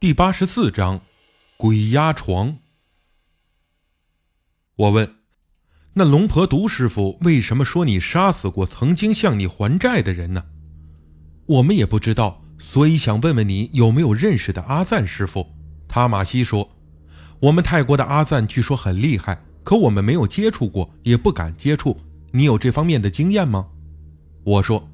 [0.00, 1.00] 第八十四章，
[1.56, 2.58] 鬼压床。
[4.76, 5.16] 我问
[5.94, 10.44] ：“那龙婆毒师傅为什么说你杀死过曾经向你还债的人呢？”
[11.46, 15.44] 我们也不知道，所以想问问你有没有认识的阿赞师傅。
[15.88, 16.76] 塔玛西说
[17.42, 21.98] ：“我们泰国的阿赞据说很厉害，可我们没有接触过，也不敢接触。
[22.30, 23.66] 你有这方面的经验吗？”
[24.46, 24.88] 我说：“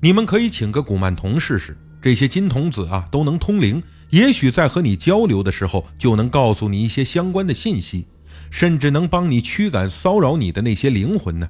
[0.00, 8.06] 你们可以请个古曼童试试，这些金童子啊都能通灵。”也许在和你交流的时候，就能告诉你一些相关的信息，
[8.50, 11.48] 甚至能帮你驱赶骚扰你的那些灵魂呢。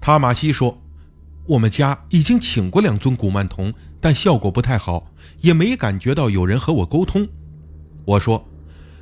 [0.00, 0.82] 塔马西说
[1.46, 7.26] ：“我们家已经请过两尊古曼童，但效果不太好，也没感觉到有人和我沟通。”
[8.04, 8.46] 我说：“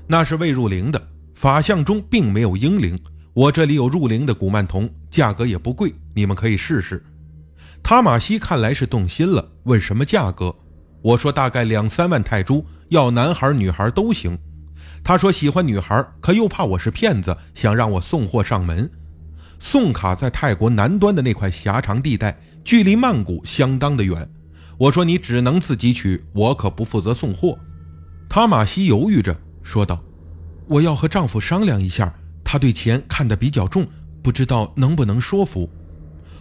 [0.06, 2.98] 那是未入灵的，法相中并没有婴灵。
[3.34, 7.05] 我这里有入灵的古曼童，价格也不贵，你们可以试试。”
[7.83, 10.55] 塔马西看来是动心了，问什么价格？
[11.00, 14.38] 我说大概两三万泰铢，要男孩女孩都行。
[15.05, 18.90] 他说喜欢女孩，可又怕我是骗子，想让我送货上门。
[19.60, 24.28] 送卡在泰国南端的那块狭长地带，距离曼谷相当的远。
[24.77, 27.58] 我说你只能自己取，我可不负责送货。
[28.28, 30.02] 塔马西犹豫着说道
[30.66, 32.12] ：“我要和丈夫商量一下，
[32.44, 33.86] 他对钱看得比较重，
[34.22, 35.70] 不知道能不能说服。”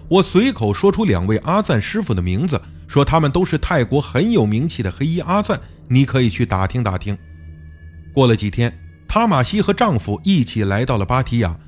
[0.09, 2.61] 我随口说出两位阿赞师傅的名字。
[2.87, 7.17] 说他们都是泰国很有名气的黑衣阿赞，你可以去打听打听。
[8.13, 8.73] 过了几天，
[9.09, 11.59] 塔玛西和丈夫一起来到了芭提雅。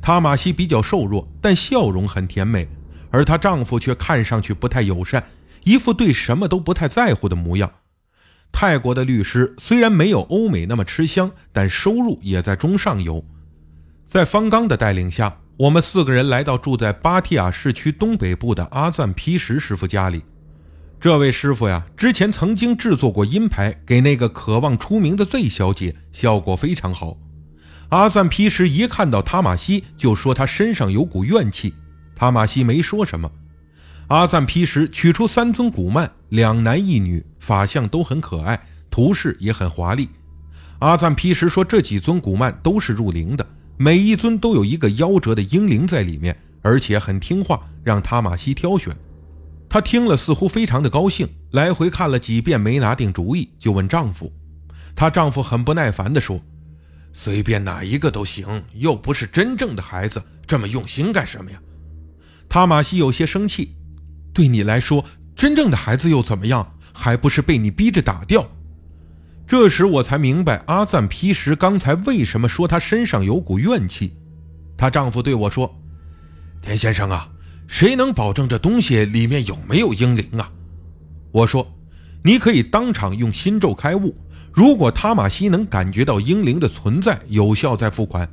[0.00, 2.66] 塔玛西比较瘦弱，但笑容很甜美，
[3.10, 5.22] 而她丈夫却看上去不太友善，
[5.64, 7.70] 一副对什么都不太在乎的模样。
[8.50, 13.22] 泰国的律师虽然没有欧美那么吃香，但收入也在中上游。
[14.06, 20.24] 在方刚的带领下，我们四个人来到住在芭提雅市区东北部的阿赞皮什师傅家里。
[21.00, 27.16] 这位师傅呀，之前曾经制作过阴牌给那个渴望出名的 Z 小姐，效果非常好。
[27.90, 31.72] 阿赞皮什一看到塔玛西，就说他身上有股怨气。
[32.16, 33.30] 塔玛西没说什么。
[34.08, 40.08] 阿赞皮什取出三尊古曼，两男一女，法相都很可爱，图式也很华丽。
[40.80, 43.46] 阿赞皮什说，这几尊古曼都是入灵的，
[43.82, 48.96] 每一尊都有一个夭折的婴灵在里面，而且很听话，让塔玛西挑选。
[49.68, 54.32] 她听了，似乎非常的高兴，来回看了几遍，没拿定主意，就问丈夫。
[54.94, 56.40] 她丈夫很不耐烦地说
[57.12, 61.60] ：“随便哪一个都行，又不是真正的孩子，这么用心干什么呀？”
[62.48, 63.74] 塔玛西有些生气
[64.32, 65.04] ：“对你来说，
[65.34, 66.78] 真正的孩子又怎么样？
[66.92, 68.48] 还不是被你逼着打掉？”
[69.46, 74.16] 这时我才明白阿赞皮什刚才为什么说他身上有股怨气。
[74.76, 75.78] 她丈夫对我说
[76.62, 77.28] ：“田先生啊。”
[77.68, 80.52] 谁能保证这东西里面有没有婴灵啊？
[81.30, 81.66] 我说，
[82.22, 84.14] 你可以当场用心咒开悟。
[84.52, 88.28] 如果塔玛西能感觉到婴灵的存在，有效再付款。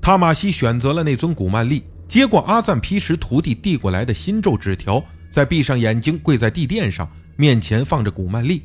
[0.00, 5.02] 塔玛西选择了那尊古曼丽，接过阿赞皮什徒弟递过来的心咒纸条，
[5.32, 8.62] 再闭上眼睛跪在地垫上，面前放着古曼丽，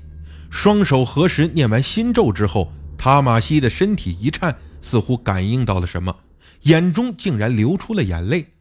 [0.56, 6.16] 双手合十念完心咒之后，塔玛西的身体一颤，似乎感应到了什么，
[6.62, 8.54] 眼中竟然流出了眼泪。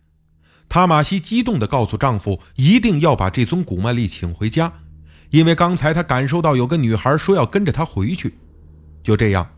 [0.69, 4.71] 塔玛西激动地告诉丈夫，一定要把这尊古曼丽请回家，
[5.31, 8.35] 因为刚才她感受到有个女孩说要跟着她回去。
[9.05, 9.49] 就这样，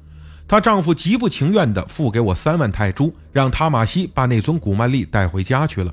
[0.46, 5.92] 她丈夫极不情愿地付给我三万泰铢，让塔玛西把那尊古曼丽带回家去了。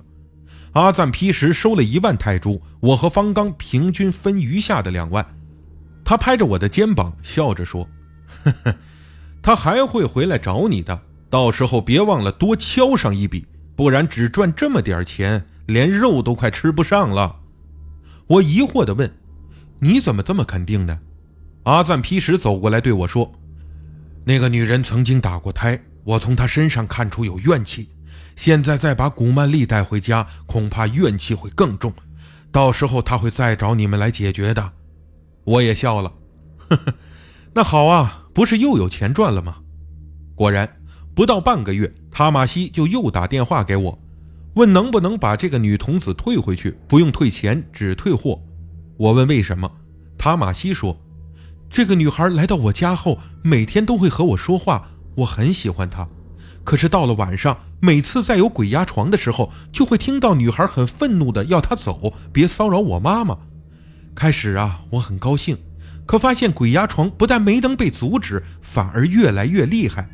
[0.74, 5.26] 阿赞皮什收了一万泰铢，我和方刚平均分余下的两万。
[6.06, 7.88] 他拍着我的肩膀，笑着说
[8.44, 8.76] ：“呵呵，
[9.42, 17.38] 他还会回来找你的，到时候别忘了多敲上一笔。”不然只赚这么点钱，连肉都快吃不上了。
[18.28, 19.12] 我疑惑地问
[19.82, 21.00] ：“你怎么这么肯定呢？”
[21.66, 23.34] 阿赞皮什走过来对我说
[24.26, 27.90] ：“那个女人曾经打过胎，我从她身上看出有怨气。
[28.36, 31.92] 现在再把古曼丽带回家，恐怕怨气会更重。
[32.52, 34.72] 到时候她会再找你们来解决的。”
[35.44, 36.14] 我也笑了
[36.70, 36.94] ：“呵呵，
[37.54, 39.58] 那好啊，不是又有钱赚了吗？”
[40.36, 40.78] 果然。
[41.16, 44.00] 不到半个月，塔玛西就又打电话给我，
[44.56, 48.42] 问能不能把这个女童子退回去，不用退钱，只退货。
[48.98, 49.72] 我问为什么，
[50.18, 50.98] 塔玛西说
[51.70, 56.10] ：“这个女孩来到我家后，每天都会和我说话，我很喜欢她。
[56.64, 63.38] 可是到了晚上，每次在有鬼压床的时候，就会听到女孩很愤怒的要她走，别骚扰我妈妈。
[64.16, 65.58] 开始啊，我很高兴，
[66.06, 70.10] 可发现鬼压床不但没能被阻止，反而越来越厉害。”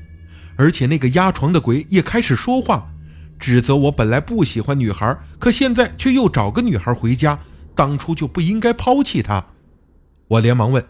[0.57, 2.91] 而且那个压床的鬼也开始说话，
[3.39, 7.39] 指责我本来不喜欢女孩，可现在却又找个女孩回家，
[7.73, 9.45] 当初就不应该抛弃她。
[10.27, 10.85] 我连忙问：“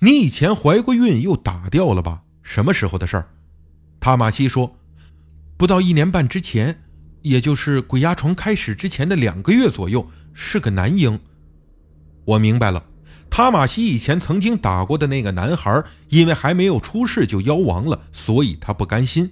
[0.00, 2.22] 你以前怀过孕又打掉了吧？
[2.42, 3.28] 什么时候的事儿？”
[4.00, 4.76] 塔马西说
[5.56, 6.82] ：“不到一年半之前，
[7.22, 11.20] 也就是鬼压床开始之前的两个月左右，是个男婴。”
[12.24, 12.82] 我明白了，
[13.28, 19.30] 塔马西以前曾经打过的那个男孩，因为还没有出世就夭亡了，所以他不甘心，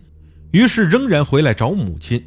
[0.50, 2.22] 于是仍然回来找母亲。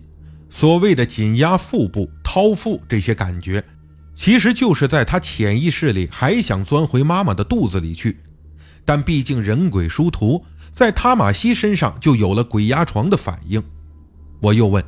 [0.50, 3.64] 所谓的紧压腹部、掏腹这些感觉，
[4.16, 8.18] 其实就是在他潜意识里还想钻回妈妈的肚子里去。
[8.86, 13.62] 但毕竟人鬼殊途，在塔马西身上就有了鬼压床的反应。
[14.40, 14.84] 我又问：“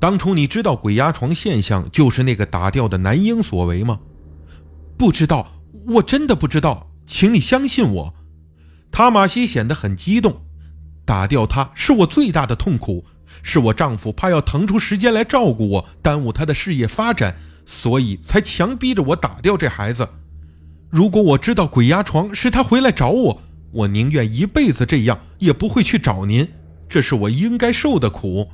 [0.00, 4.00] 当初你知道鬼压床现象就是那个打掉的男婴所为吗
[4.96, 8.14] ？”“不知道，我真的不知道，请你相信我。”
[8.90, 10.42] 塔马西显得很激动
[11.04, 13.04] ：“打掉他是我最大的痛苦。”
[13.42, 20.08] 是我丈夫怕要腾出时间来照顾我，耽误他的事业发展，所以才强逼着我打掉这孩子。
[20.90, 26.48] 如果我知道鬼压床是他回来找我，我宁愿一辈子这样，也不会去找您。
[26.88, 28.48] 这是我应该受的苦。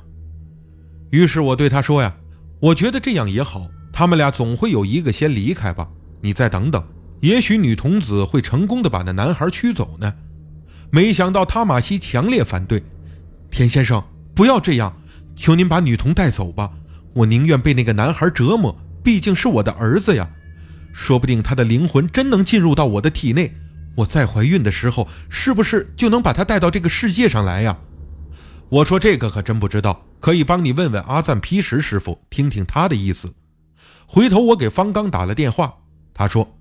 [1.11, 2.15] 于是我对他说：“呀，
[2.59, 5.89] 我觉得这样也好，他们俩总会有一个先离开吧。
[6.23, 6.83] 你再等等，
[7.19, 10.11] 也许女童子会成功的把那男孩驱走呢。”
[10.89, 12.81] 没想到塔马西强烈反对，
[13.51, 14.03] 田先生。
[14.33, 14.95] 不要这样，
[15.35, 16.71] 求您把女童带走吧。
[17.13, 20.29] 我宁愿被那个男孩折磨，毕竟是我的儿子呀。
[20.93, 23.53] 说不定他的灵魂真能进入到我的体内，
[23.95, 27.77] 我再怀孕的时候，是不是就能把他带到这个世界上来呀？
[28.69, 33.33] 我说这个可真不知道，可以帮你问问阿赞皮什师傅，听听他的意思。
[34.05, 35.73] 回头我给方刚打了电话，
[36.13, 36.57] 他说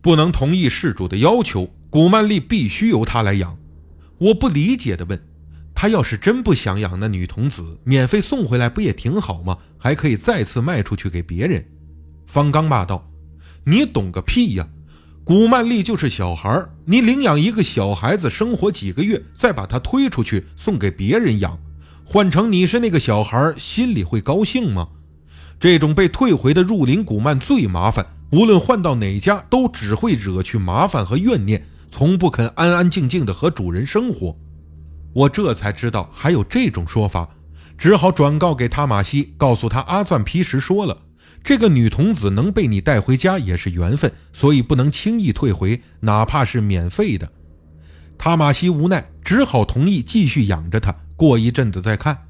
[0.00, 3.56] 不能同意事主的要求，古曼丽必须由他来养。
[4.18, 5.20] 我不理解的问。
[5.74, 9.58] 他要是真不想养那女童子，免费送回来不也挺好吗？
[9.78, 11.64] 还可以再次卖出去给别人。
[12.26, 13.08] 方刚骂道
[13.64, 14.66] ：“你懂个屁呀！
[15.22, 21.56] 古曼丽就是小孩你领养一个小孩子生活几个月，再把他推出去送给别人养，
[22.04, 24.88] 换成你是那个小孩心里会高兴吗？
[25.60, 34.36] 这种被退回的入林古曼最麻烦，无论换到哪家，都只会惹去麻烦和怨念，从不肯安安静静的和主人生活。”
[35.14, 37.30] 我这才知道还有这种说法，
[37.78, 40.98] 只好转告给塔马西，告诉他阿赞皮什说了，
[41.42, 47.32] 这个女童子能被你带回家也是缘分，所以不能轻易退回，哪怕是免费的。
[48.18, 52.27] 塔马西无奈，只好同意继续养着她，过一阵子再看。